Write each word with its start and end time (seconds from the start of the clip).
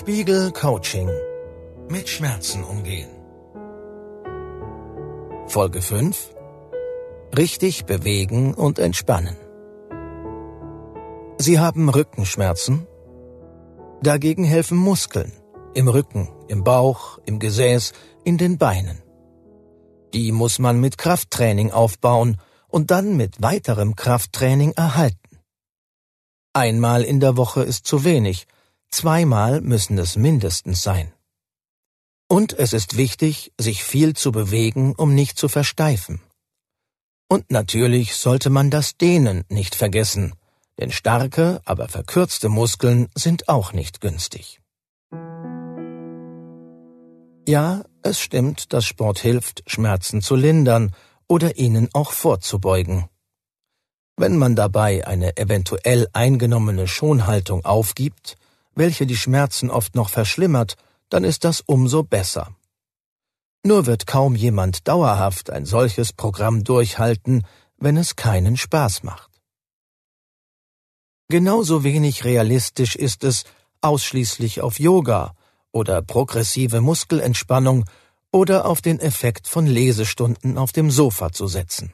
Spiegel 0.00 0.52
Coaching. 0.52 1.10
Mit 1.88 2.08
Schmerzen 2.08 2.62
umgehen. 2.62 3.10
Folge 5.48 5.82
5. 5.82 6.36
Richtig 7.36 7.84
bewegen 7.84 8.54
und 8.54 8.78
entspannen. 8.78 9.36
Sie 11.38 11.58
haben 11.58 11.88
Rückenschmerzen? 11.88 12.86
Dagegen 14.00 14.44
helfen 14.44 14.78
Muskeln. 14.78 15.32
Im 15.74 15.88
Rücken, 15.88 16.28
im 16.46 16.62
Bauch, 16.62 17.18
im 17.26 17.40
Gesäß, 17.40 17.92
in 18.22 18.38
den 18.38 18.56
Beinen. 18.56 19.02
Die 20.14 20.30
muss 20.30 20.60
man 20.60 20.78
mit 20.80 20.96
Krafttraining 20.96 21.72
aufbauen 21.72 22.36
und 22.68 22.92
dann 22.92 23.16
mit 23.16 23.42
weiterem 23.42 23.96
Krafttraining 23.96 24.74
erhalten. 24.76 25.40
Einmal 26.52 27.02
in 27.02 27.18
der 27.18 27.36
Woche 27.36 27.64
ist 27.64 27.84
zu 27.84 28.04
wenig, 28.04 28.46
zweimal 28.90 29.60
müssen 29.60 29.98
es 29.98 30.16
mindestens 30.16 30.82
sein. 30.82 31.12
Und 32.28 32.52
es 32.58 32.72
ist 32.72 32.96
wichtig, 32.96 33.52
sich 33.58 33.82
viel 33.82 34.14
zu 34.14 34.32
bewegen, 34.32 34.94
um 34.94 35.14
nicht 35.14 35.38
zu 35.38 35.48
versteifen. 35.48 36.20
Und 37.28 37.50
natürlich 37.50 38.16
sollte 38.16 38.50
man 38.50 38.70
das 38.70 38.96
Dehnen 38.96 39.44
nicht 39.48 39.74
vergessen, 39.74 40.34
denn 40.78 40.92
starke, 40.92 41.60
aber 41.64 41.88
verkürzte 41.88 42.48
Muskeln 42.48 43.08
sind 43.14 43.48
auch 43.48 43.72
nicht 43.72 44.00
günstig. 44.00 44.60
Ja, 47.46 47.82
es 48.02 48.20
stimmt, 48.20 48.72
dass 48.72 48.84
Sport 48.84 49.20
hilft, 49.20 49.62
Schmerzen 49.66 50.20
zu 50.20 50.36
lindern 50.36 50.94
oder 51.28 51.56
ihnen 51.56 51.88
auch 51.94 52.12
vorzubeugen. 52.12 53.08
Wenn 54.16 54.36
man 54.36 54.54
dabei 54.54 55.06
eine 55.06 55.36
eventuell 55.36 56.08
eingenommene 56.12 56.88
Schonhaltung 56.88 57.64
aufgibt, 57.64 58.36
welche 58.78 59.06
die 59.06 59.16
Schmerzen 59.16 59.70
oft 59.70 59.94
noch 59.96 60.08
verschlimmert, 60.08 60.76
dann 61.08 61.24
ist 61.24 61.44
das 61.44 61.60
umso 61.60 62.04
besser. 62.04 62.54
Nur 63.64 63.86
wird 63.86 64.06
kaum 64.06 64.36
jemand 64.36 64.86
dauerhaft 64.86 65.50
ein 65.50 65.66
solches 65.66 66.12
Programm 66.12 66.62
durchhalten, 66.62 67.44
wenn 67.76 67.96
es 67.96 68.14
keinen 68.14 68.56
Spaß 68.56 69.02
macht. 69.02 69.30
Genauso 71.28 71.82
wenig 71.82 72.24
realistisch 72.24 72.94
ist 72.96 73.24
es, 73.24 73.44
ausschließlich 73.80 74.62
auf 74.62 74.78
Yoga 74.78 75.34
oder 75.72 76.00
progressive 76.00 76.80
Muskelentspannung 76.80 77.84
oder 78.30 78.66
auf 78.66 78.80
den 78.80 79.00
Effekt 79.00 79.48
von 79.48 79.66
Lesestunden 79.66 80.56
auf 80.56 80.72
dem 80.72 80.90
Sofa 80.90 81.32
zu 81.32 81.46
setzen. 81.48 81.92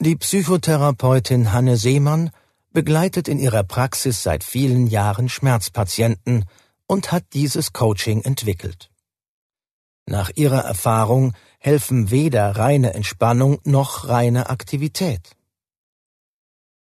Die 0.00 0.16
Psychotherapeutin 0.16 1.52
Hanne 1.52 1.76
Seemann 1.76 2.30
begleitet 2.76 3.26
in 3.26 3.38
ihrer 3.38 3.62
Praxis 3.62 4.22
seit 4.22 4.44
vielen 4.44 4.86
Jahren 4.86 5.30
Schmerzpatienten, 5.30 6.44
und 6.86 7.10
hat 7.10 7.24
dieses 7.32 7.72
Coaching 7.72 8.20
entwickelt. 8.20 8.90
Nach 10.04 10.30
ihrer 10.34 10.60
Erfahrung 10.60 11.32
helfen 11.58 12.10
weder 12.10 12.54
reine 12.54 12.92
Entspannung 12.92 13.60
noch 13.64 14.08
reine 14.08 14.50
Aktivität. 14.50 15.30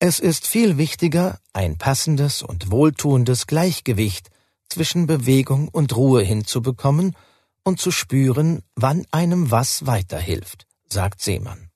Es 0.00 0.18
ist 0.18 0.48
viel 0.48 0.76
wichtiger, 0.76 1.38
ein 1.52 1.78
passendes 1.78 2.42
und 2.42 2.72
wohltuendes 2.72 3.46
Gleichgewicht 3.46 4.30
zwischen 4.68 5.06
Bewegung 5.06 5.68
und 5.68 5.94
Ruhe 5.94 6.22
hinzubekommen 6.22 7.14
und 7.62 7.80
zu 7.80 7.92
spüren, 7.92 8.64
wann 8.74 9.06
einem 9.12 9.52
was 9.52 9.86
weiterhilft, 9.86 10.66
sagt 10.88 11.22
Seemann. 11.22 11.70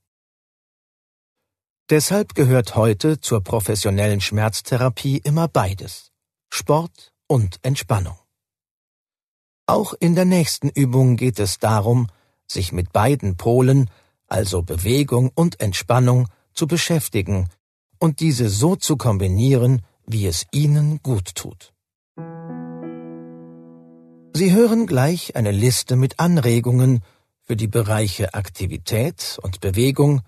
Deshalb 1.90 2.36
gehört 2.36 2.76
heute 2.76 3.20
zur 3.20 3.42
professionellen 3.42 4.20
Schmerztherapie 4.20 5.18
immer 5.18 5.48
beides 5.48 6.12
Sport 6.48 7.12
und 7.26 7.58
Entspannung. 7.62 8.16
Auch 9.66 9.94
in 9.98 10.14
der 10.14 10.24
nächsten 10.24 10.68
Übung 10.68 11.16
geht 11.16 11.40
es 11.40 11.58
darum, 11.58 12.06
sich 12.46 12.70
mit 12.70 12.92
beiden 12.92 13.36
Polen, 13.36 13.90
also 14.28 14.62
Bewegung 14.62 15.32
und 15.34 15.60
Entspannung, 15.60 16.28
zu 16.54 16.68
beschäftigen 16.68 17.48
und 17.98 18.20
diese 18.20 18.48
so 18.48 18.76
zu 18.76 18.96
kombinieren, 18.96 19.82
wie 20.06 20.26
es 20.28 20.46
Ihnen 20.52 21.02
gut 21.02 21.34
tut. 21.34 21.72
Sie 24.32 24.52
hören 24.52 24.86
gleich 24.86 25.34
eine 25.34 25.50
Liste 25.50 25.96
mit 25.96 26.20
Anregungen 26.20 27.02
für 27.42 27.56
die 27.56 27.66
Bereiche 27.66 28.34
Aktivität 28.34 29.40
und 29.42 29.58
Bewegung 29.58 30.22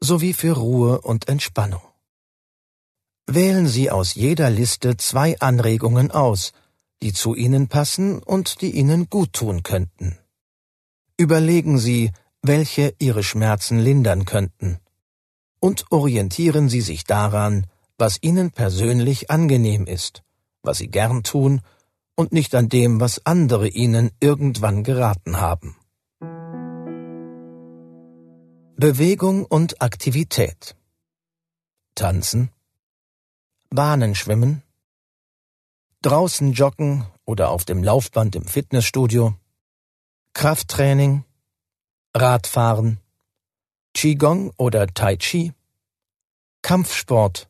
sowie 0.00 0.32
für 0.32 0.56
Ruhe 0.56 1.00
und 1.00 1.28
Entspannung. 1.28 1.82
Wählen 3.26 3.66
Sie 3.66 3.90
aus 3.90 4.14
jeder 4.14 4.50
Liste 4.50 4.96
zwei 4.96 5.38
Anregungen 5.40 6.10
aus, 6.10 6.52
die 7.02 7.12
zu 7.12 7.34
Ihnen 7.34 7.68
passen 7.68 8.22
und 8.22 8.60
die 8.60 8.72
Ihnen 8.72 9.08
gut 9.08 9.32
tun 9.32 9.62
könnten. 9.62 10.18
Überlegen 11.16 11.78
Sie, 11.78 12.12
welche 12.42 12.94
Ihre 12.98 13.22
Schmerzen 13.22 13.78
lindern 13.78 14.24
könnten. 14.24 14.78
Und 15.60 15.86
orientieren 15.90 16.68
Sie 16.68 16.82
sich 16.82 17.04
daran, 17.04 17.66
was 17.96 18.18
Ihnen 18.20 18.50
persönlich 18.50 19.30
angenehm 19.30 19.86
ist, 19.86 20.22
was 20.62 20.78
Sie 20.78 20.88
gern 20.88 21.22
tun 21.22 21.62
und 22.16 22.32
nicht 22.32 22.54
an 22.54 22.68
dem, 22.68 23.00
was 23.00 23.24
andere 23.24 23.68
Ihnen 23.68 24.10
irgendwann 24.20 24.84
geraten 24.84 25.40
haben. 25.40 25.76
Bewegung 28.76 29.44
und 29.44 29.80
Aktivität. 29.80 30.74
Tanzen. 31.94 32.50
Bahnenschwimmen, 33.70 34.64
draußen 36.02 36.52
joggen 36.54 37.06
oder 37.24 37.50
auf 37.50 37.64
dem 37.64 37.84
Laufband 37.84 38.34
im 38.34 38.44
Fitnessstudio, 38.44 39.36
Krafttraining, 40.32 41.24
Radfahren, 42.16 42.98
Qigong 43.94 44.52
oder 44.56 44.88
Tai 44.88 45.18
Chi, 45.18 45.52
Kampfsport, 46.62 47.48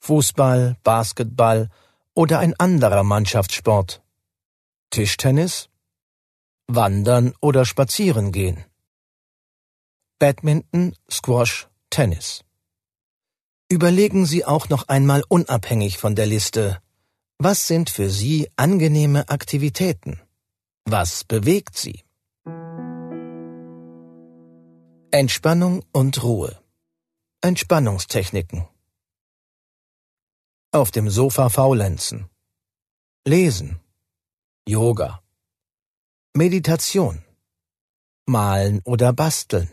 Fußball, 0.00 0.76
Basketball 0.84 1.70
oder 2.12 2.38
ein 2.38 2.52
anderer 2.60 3.02
Mannschaftssport, 3.02 4.02
Tischtennis, 4.90 5.70
Wandern 6.66 7.32
oder 7.40 7.64
Spazierengehen, 7.64 8.66
Badminton, 10.22 10.94
Squash, 11.10 11.66
Tennis. 11.90 12.44
Überlegen 13.68 14.24
Sie 14.24 14.44
auch 14.44 14.68
noch 14.68 14.86
einmal 14.86 15.24
unabhängig 15.28 15.98
von 15.98 16.14
der 16.14 16.26
Liste, 16.26 16.80
was 17.38 17.66
sind 17.66 17.90
für 17.90 18.08
Sie 18.08 18.48
angenehme 18.54 19.28
Aktivitäten? 19.28 20.20
Was 20.84 21.24
bewegt 21.24 21.76
Sie? 21.76 22.04
Entspannung 25.10 25.82
und 25.90 26.22
Ruhe. 26.22 26.56
Entspannungstechniken. 27.40 28.68
Auf 30.70 30.92
dem 30.92 31.10
Sofa 31.10 31.48
faulenzen. 31.48 32.28
Lesen. 33.26 33.80
Yoga. 34.68 35.20
Meditation. 36.32 37.24
Malen 38.24 38.82
oder 38.84 39.12
basteln 39.12 39.68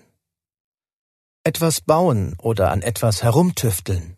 etwas 1.43 1.81
bauen 1.81 2.35
oder 2.39 2.71
an 2.71 2.81
etwas 2.81 3.23
herumtüfteln. 3.23 4.17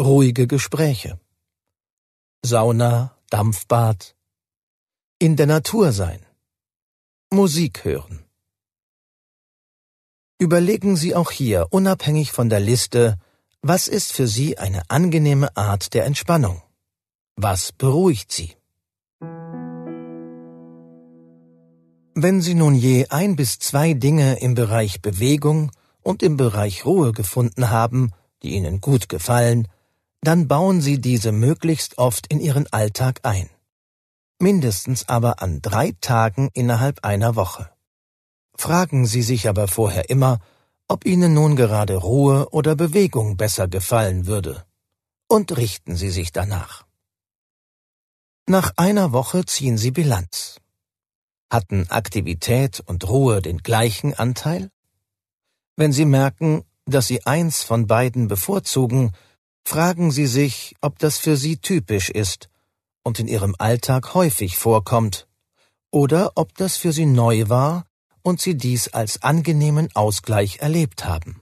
Ruhige 0.00 0.46
Gespräche. 0.46 1.20
Sauna, 2.44 3.16
Dampfbad. 3.30 4.16
In 5.18 5.36
der 5.36 5.46
Natur 5.46 5.92
sein. 5.92 6.24
Musik 7.30 7.84
hören. 7.84 8.24
Überlegen 10.38 10.96
Sie 10.96 11.14
auch 11.14 11.30
hier, 11.30 11.68
unabhängig 11.70 12.32
von 12.32 12.48
der 12.48 12.60
Liste, 12.60 13.18
was 13.62 13.88
ist 13.88 14.12
für 14.12 14.26
Sie 14.26 14.58
eine 14.58 14.82
angenehme 14.90 15.56
Art 15.56 15.94
der 15.94 16.04
Entspannung? 16.04 16.62
Was 17.36 17.72
beruhigt 17.72 18.30
Sie? 18.30 18.54
Wenn 22.14 22.40
Sie 22.40 22.54
nun 22.54 22.74
je 22.74 23.06
ein 23.08 23.36
bis 23.36 23.58
zwei 23.58 23.94
Dinge 23.94 24.38
im 24.40 24.54
Bereich 24.54 25.02
Bewegung, 25.02 25.72
und 26.04 26.22
im 26.22 26.36
Bereich 26.36 26.86
Ruhe 26.86 27.10
gefunden 27.12 27.70
haben, 27.70 28.12
die 28.42 28.54
Ihnen 28.54 28.80
gut 28.80 29.08
gefallen, 29.08 29.66
dann 30.20 30.46
bauen 30.46 30.80
Sie 30.80 31.00
diese 31.00 31.32
möglichst 31.32 31.98
oft 31.98 32.28
in 32.28 32.38
Ihren 32.38 32.72
Alltag 32.72 33.20
ein. 33.24 33.50
Mindestens 34.38 35.08
aber 35.08 35.42
an 35.42 35.60
drei 35.62 35.92
Tagen 36.00 36.50
innerhalb 36.52 37.04
einer 37.04 37.34
Woche. 37.34 37.70
Fragen 38.54 39.06
Sie 39.06 39.22
sich 39.22 39.48
aber 39.48 39.66
vorher 39.66 40.10
immer, 40.10 40.38
ob 40.86 41.06
Ihnen 41.06 41.34
nun 41.34 41.56
gerade 41.56 41.96
Ruhe 41.96 42.48
oder 42.50 42.76
Bewegung 42.76 43.36
besser 43.36 43.68
gefallen 43.68 44.26
würde. 44.26 44.64
Und 45.28 45.56
richten 45.56 45.96
Sie 45.96 46.10
sich 46.10 46.32
danach. 46.32 46.84
Nach 48.46 48.72
einer 48.76 49.12
Woche 49.12 49.46
ziehen 49.46 49.78
Sie 49.78 49.90
Bilanz. 49.90 50.60
Hatten 51.50 51.88
Aktivität 51.88 52.80
und 52.80 53.08
Ruhe 53.08 53.40
den 53.40 53.58
gleichen 53.58 54.12
Anteil? 54.12 54.70
Wenn 55.76 55.92
Sie 55.92 56.04
merken, 56.04 56.64
dass 56.86 57.06
Sie 57.06 57.24
eins 57.26 57.62
von 57.62 57.86
beiden 57.86 58.28
bevorzugen, 58.28 59.12
fragen 59.64 60.10
Sie 60.10 60.26
sich, 60.26 60.74
ob 60.80 60.98
das 60.98 61.18
für 61.18 61.36
Sie 61.36 61.56
typisch 61.56 62.10
ist 62.10 62.48
und 63.04 63.20
in 63.20 63.28
ihrem 63.28 63.54
Alltag 63.58 64.14
häufig 64.14 64.56
vorkommt, 64.56 65.28
oder 65.94 66.32
ob 66.34 66.56
das 66.56 66.76
für 66.76 66.92
sie 66.92 67.06
neu 67.06 67.48
war 67.48 67.84
und 68.22 68.40
sie 68.40 68.56
dies 68.56 68.88
als 68.88 69.22
angenehmen 69.22 69.88
Ausgleich 69.94 70.58
erlebt 70.58 71.04
haben. 71.04 71.40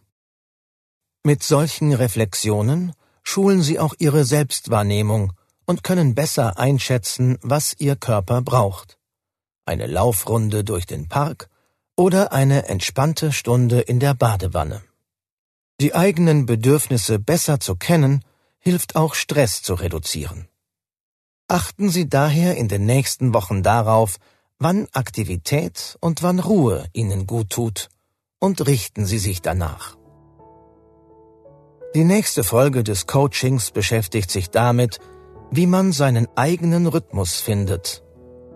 Mit 1.24 1.42
solchen 1.42 1.94
Reflexionen 1.94 2.92
schulen 3.22 3.62
sie 3.62 3.78
auch 3.78 3.94
ihre 3.98 4.26
Selbstwahrnehmung 4.26 5.32
und 5.64 5.84
können 5.84 6.14
besser 6.14 6.58
einschätzen, 6.58 7.38
was 7.40 7.74
ihr 7.78 7.96
Körper 7.96 8.42
braucht. 8.42 8.98
Eine 9.64 9.86
Laufrunde 9.86 10.64
durch 10.64 10.84
den 10.84 11.08
Park 11.08 11.48
oder 11.96 12.32
eine 12.32 12.68
entspannte 12.68 13.32
Stunde 13.32 13.80
in 13.80 14.00
der 14.00 14.14
Badewanne. 14.14 14.82
Die 15.80 15.94
eigenen 15.94 16.46
Bedürfnisse 16.46 17.18
besser 17.18 17.60
zu 17.60 17.76
kennen, 17.76 18.24
hilft 18.58 18.96
auch 18.96 19.14
Stress 19.14 19.62
zu 19.62 19.74
reduzieren. 19.74 20.48
Achten 21.48 21.90
Sie 21.90 22.08
daher 22.08 22.56
in 22.56 22.68
den 22.68 22.86
nächsten 22.86 23.34
Wochen 23.34 23.62
darauf, 23.62 24.16
wann 24.58 24.86
Aktivität 24.92 25.96
und 26.00 26.22
wann 26.22 26.38
Ruhe 26.38 26.86
Ihnen 26.92 27.26
gut 27.26 27.50
tut, 27.50 27.88
und 28.38 28.66
richten 28.66 29.04
Sie 29.06 29.18
sich 29.18 29.42
danach. 29.42 29.96
Die 31.94 32.04
nächste 32.04 32.42
Folge 32.42 32.82
des 32.84 33.06
Coachings 33.06 33.70
beschäftigt 33.70 34.30
sich 34.30 34.50
damit, 34.50 34.98
wie 35.50 35.66
man 35.66 35.92
seinen 35.92 36.26
eigenen 36.36 36.86
Rhythmus 36.86 37.34
findet, 37.34 38.02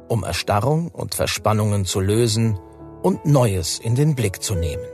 um 0.08 0.24
Erstarrung 0.24 0.88
und 0.88 1.14
Verspannungen 1.14 1.84
zu 1.84 2.00
lösen 2.00 2.58
und 3.02 3.24
Neues 3.24 3.78
in 3.78 3.94
den 3.94 4.14
Blick 4.14 4.42
zu 4.42 4.54
nehmen. 4.54 4.84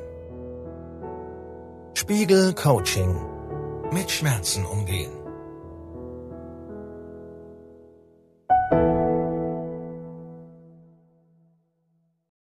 Spiegel 1.94 2.54
Coaching. 2.54 3.14
Mit 3.92 4.10
Schmerzen 4.10 4.64
umgehen. 4.64 5.21